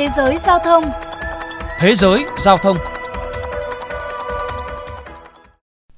[0.00, 0.84] Thế giới giao thông
[1.78, 2.76] Thế giới giao thông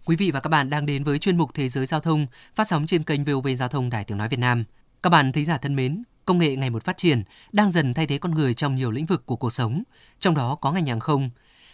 [0.04, 2.69] Quý vị và các bạn đang đến với chuyên mục Thế giới giao thông phát
[2.69, 4.65] sóng trên kênh VOV Giao thông Đài Tiếng Nói Việt Nam.
[5.03, 8.06] Các bạn thính giả thân mến, công nghệ ngày một phát triển đang dần thay
[8.06, 9.83] thế con người trong nhiều lĩnh vực của cuộc sống,
[10.19, 11.30] trong đó có ngành hàng không.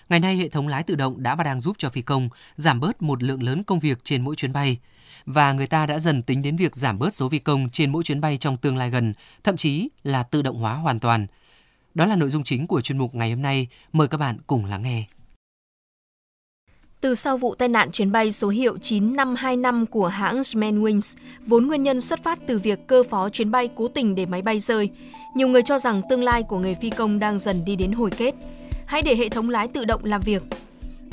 [0.08, 2.80] Ngày nay, hệ thống lái tự động đã và đang giúp cho phi công giảm
[2.80, 4.78] bớt một lượng lớn công việc trên mỗi chuyến bay.
[5.26, 8.04] Và người ta đã dần tính đến việc giảm bớt số phi công trên mỗi
[8.04, 9.14] chuyến bay trong tương lai gần,
[9.44, 11.26] thậm chí là tự động hóa hoàn toàn.
[11.98, 13.68] Đó là nội dung chính của chuyên mục ngày hôm nay.
[13.92, 15.04] Mời các bạn cùng lắng nghe.
[17.00, 21.16] Từ sau vụ tai nạn chuyến bay số hiệu 9525 của hãng Smanwings,
[21.46, 24.42] vốn nguyên nhân xuất phát từ việc cơ phó chuyến bay cố tình để máy
[24.42, 24.90] bay rơi,
[25.34, 28.10] nhiều người cho rằng tương lai của nghề phi công đang dần đi đến hồi
[28.10, 28.34] kết.
[28.86, 30.42] Hãy để hệ thống lái tự động làm việc.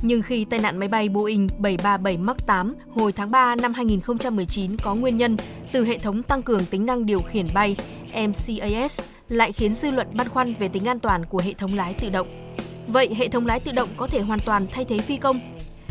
[0.07, 4.77] Nhưng khi tai nạn máy bay Boeing 737 MAX 8 hồi tháng 3 năm 2019
[4.77, 5.37] có nguyên nhân
[5.71, 7.75] từ hệ thống tăng cường tính năng điều khiển bay
[8.13, 11.93] MCAS lại khiến dư luận băn khoăn về tính an toàn của hệ thống lái
[11.93, 12.55] tự động.
[12.87, 15.39] Vậy hệ thống lái tự động có thể hoàn toàn thay thế phi công?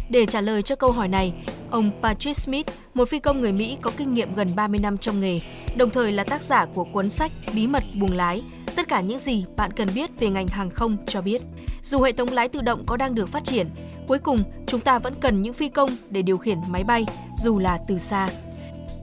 [0.08, 1.32] Để trả lời cho câu hỏi này,
[1.70, 5.20] ông Patrick Smith, một phi công người Mỹ có kinh nghiệm gần 30 năm trong
[5.20, 5.40] nghề,
[5.76, 8.42] đồng thời là tác giả của cuốn sách Bí mật buồng lái,
[8.76, 11.42] tất cả những gì bạn cần biết về ngành hàng không cho biết.
[11.82, 13.68] Dù hệ thống lái tự động có đang được phát triển,
[14.06, 17.04] cuối cùng chúng ta vẫn cần những phi công để điều khiển máy bay,
[17.36, 18.28] dù là từ xa.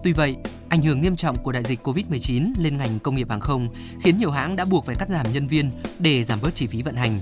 [0.04, 0.38] Tuy vậy,
[0.70, 3.68] ảnh hưởng nghiêm trọng của đại dịch Covid-19 lên ngành công nghiệp hàng không
[4.02, 6.82] khiến nhiều hãng đã buộc phải cắt giảm nhân viên để giảm bớt chi phí
[6.82, 7.20] vận hành.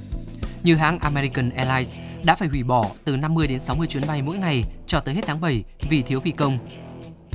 [0.64, 1.92] Như hãng American Airlines
[2.24, 5.22] đã phải hủy bỏ từ 50 đến 60 chuyến bay mỗi ngày cho tới hết
[5.28, 6.58] tháng 7 vì thiếu phi công.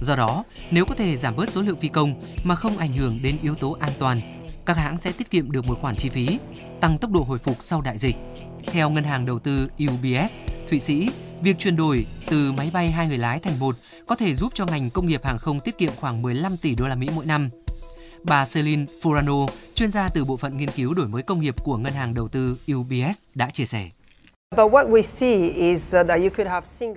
[0.01, 3.19] Do đó, nếu có thể giảm bớt số lượng phi công mà không ảnh hưởng
[3.23, 4.20] đến yếu tố an toàn,
[4.67, 6.39] các hãng sẽ tiết kiệm được một khoản chi phí,
[6.81, 8.17] tăng tốc độ hồi phục sau đại dịch.
[8.67, 10.34] Theo ngân hàng đầu tư UBS,
[10.69, 11.11] Thụy Sĩ,
[11.43, 13.77] việc chuyển đổi từ máy bay hai người lái thành một
[14.07, 16.87] có thể giúp cho ngành công nghiệp hàng không tiết kiệm khoảng 15 tỷ đô
[16.87, 17.51] la Mỹ mỗi năm.
[18.23, 21.77] Bà Celine Furano, chuyên gia từ bộ phận nghiên cứu đổi mới công nghiệp của
[21.77, 23.91] ngân hàng đầu tư UBS đã chia sẻ.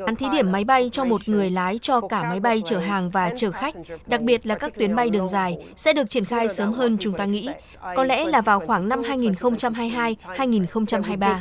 [0.06, 3.10] Án thí điểm máy bay cho một người lái cho cả máy bay chở hàng
[3.10, 3.76] và chở khách,
[4.08, 7.18] đặc biệt là các tuyến bay đường dài, sẽ được triển khai sớm hơn chúng
[7.18, 7.50] ta nghĩ,
[7.96, 11.36] có lẽ là vào khoảng năm 2022-2023.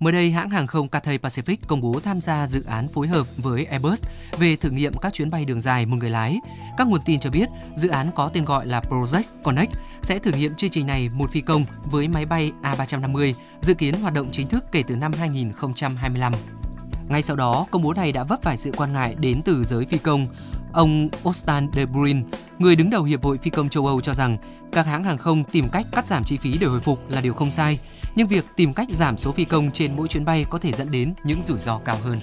[0.00, 3.26] Mới đây, hãng hàng không Cathay Pacific công bố tham gia dự án phối hợp
[3.36, 4.02] với Airbus
[4.38, 6.40] về thử nghiệm các chuyến bay đường dài một người lái.
[6.76, 9.72] Các nguồn tin cho biết, dự án có tên gọi là Project Connect
[10.02, 13.94] sẽ thử nghiệm chương trình này một phi công với máy bay A350, dự kiến
[13.94, 16.32] hoạt động chính thức kể từ năm 2025.
[17.08, 19.84] Ngay sau đó, công bố này đã vấp phải sự quan ngại đến từ giới
[19.84, 20.26] phi công.
[20.74, 22.22] Ông Ostan de Bruin,
[22.58, 24.36] người đứng đầu Hiệp hội Phi công châu Âu cho rằng
[24.72, 27.34] các hãng hàng không tìm cách cắt giảm chi phí để hồi phục là điều
[27.34, 27.78] không sai,
[28.14, 30.90] nhưng việc tìm cách giảm số phi công trên mỗi chuyến bay có thể dẫn
[30.90, 32.20] đến những rủi ro cao hơn.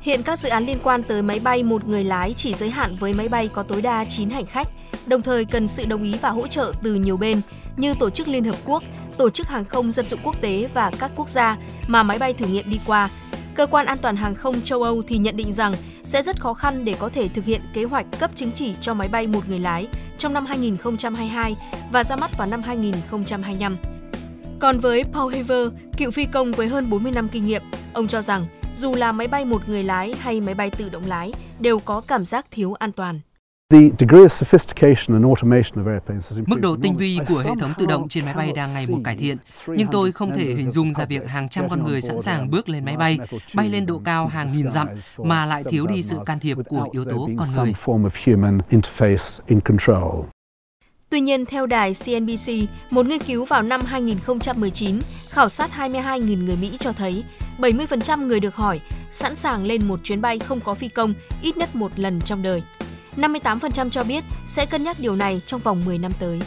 [0.00, 2.96] Hiện các dự án liên quan tới máy bay một người lái chỉ giới hạn
[2.96, 4.68] với máy bay có tối đa 9 hành khách,
[5.06, 7.40] đồng thời cần sự đồng ý và hỗ trợ từ nhiều bên
[7.76, 8.82] như Tổ chức Liên Hợp Quốc,
[9.16, 12.32] Tổ chức Hàng không Dân dụng Quốc tế và các quốc gia mà máy bay
[12.32, 13.10] thử nghiệm đi qua.
[13.54, 16.54] Cơ quan an toàn hàng không châu Âu thì nhận định rằng sẽ rất khó
[16.54, 19.48] khăn để có thể thực hiện kế hoạch cấp chứng chỉ cho máy bay một
[19.48, 19.86] người lái
[20.18, 21.56] trong năm 2022
[21.92, 23.76] và ra mắt vào năm 2025.
[24.60, 27.62] Còn với Paul Haver, cựu phi công với hơn 40 năm kinh nghiệm,
[27.92, 31.06] ông cho rằng dù là máy bay một người lái hay máy bay tự động
[31.06, 33.20] lái đều có cảm giác thiếu an toàn.
[36.46, 38.98] Mức độ tinh vi của hệ thống tự động trên máy bay đang ngày một
[39.04, 39.36] cải thiện,
[39.66, 42.68] nhưng tôi không thể hình dung ra việc hàng trăm con người sẵn sàng bước
[42.68, 43.18] lên máy bay,
[43.54, 46.88] bay lên độ cao hàng nghìn dặm mà lại thiếu đi sự can thiệp của
[46.92, 47.72] yếu tố con người.
[51.10, 52.50] Tuy nhiên, theo đài CNBC,
[52.90, 57.24] một nghiên cứu vào năm 2019 khảo sát 22.000 người Mỹ cho thấy
[57.58, 58.80] 70% người được hỏi
[59.10, 62.42] sẵn sàng lên một chuyến bay không có phi công ít nhất một lần trong
[62.42, 62.62] đời.
[63.16, 66.40] 58% cho biết sẽ cân nhắc điều này trong vòng 10 năm tới.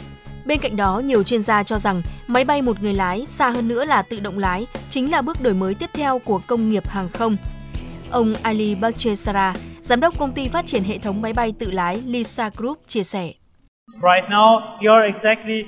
[0.44, 3.68] Bên cạnh đó, nhiều chuyên gia cho rằng máy bay một người lái, xa hơn
[3.68, 6.88] nữa là tự động lái, chính là bước đổi mới tiếp theo của công nghiệp
[6.88, 7.36] hàng không.
[8.10, 12.02] Ông Ali Bakchesara, giám đốc công ty phát triển hệ thống máy bay tự lái
[12.06, 13.32] Lisa Group chia sẻ.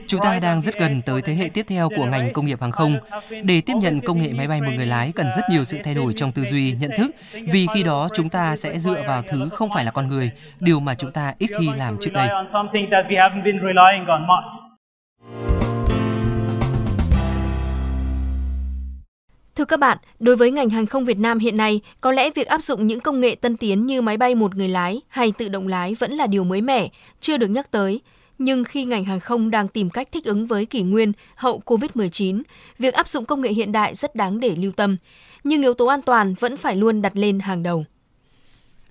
[0.06, 2.72] Chúng ta đang rất gần tới thế hệ tiếp theo của ngành công nghiệp hàng
[2.72, 2.96] không.
[3.42, 5.94] Để tiếp nhận công nghệ máy bay một người lái cần rất nhiều sự thay
[5.94, 7.10] đổi trong tư duy, nhận thức,
[7.52, 10.30] vì khi đó chúng ta sẽ dựa vào thứ không phải là con người,
[10.60, 12.28] điều mà chúng ta ít khi làm trước đây.
[19.60, 22.46] Thưa các bạn, đối với ngành hàng không Việt Nam hiện nay, có lẽ việc
[22.46, 25.48] áp dụng những công nghệ tân tiến như máy bay một người lái hay tự
[25.48, 26.88] động lái vẫn là điều mới mẻ,
[27.20, 28.00] chưa được nhắc tới.
[28.38, 32.42] Nhưng khi ngành hàng không đang tìm cách thích ứng với kỷ nguyên hậu COVID-19,
[32.78, 34.96] việc áp dụng công nghệ hiện đại rất đáng để lưu tâm.
[35.44, 37.84] Nhưng yếu tố an toàn vẫn phải luôn đặt lên hàng đầu.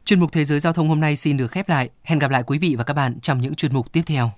[0.06, 1.90] Chuyên mục Thế giới Giao thông hôm nay xin được khép lại.
[2.04, 4.32] Hẹn gặp lại quý vị và các bạn trong những chuyên mục tiếp theo.